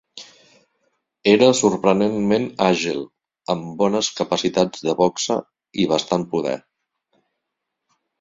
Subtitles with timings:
[1.33, 3.03] Era sorprenentment àgil,
[3.55, 5.37] amb bones capacitats de boxa
[5.85, 6.55] i bastant poder.